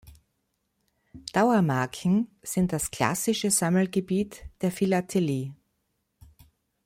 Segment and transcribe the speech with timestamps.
[1.31, 5.53] Dauermarken sind das klassische Sammelgebiet der Philatelie.